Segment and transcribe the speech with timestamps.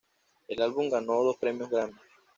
[0.47, 2.01] El álbum ganó dos premios Grammys.